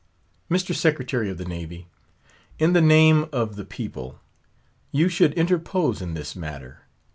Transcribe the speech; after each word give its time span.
Mr. 0.49 0.73
Secretary 0.73 1.29
of 1.29 1.37
the 1.37 1.45
Navy, 1.45 1.85
in 2.57 2.73
the 2.73 2.81
name 2.81 3.27
of 3.31 3.55
the 3.55 3.63
people, 3.63 4.19
you 4.91 5.07
should 5.09 5.31
interpose 5.35 6.01
in 6.01 6.15
this 6.15 6.35
matter. 6.35 6.87